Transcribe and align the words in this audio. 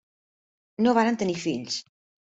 No 0.87 0.95
varen 1.01 1.21
tenir 1.23 1.39
fills. 1.47 1.81